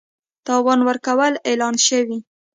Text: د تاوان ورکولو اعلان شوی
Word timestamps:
د 0.03 0.03
تاوان 0.47 0.79
ورکولو 0.87 1.41
اعلان 1.49 1.75
شوی 1.87 2.19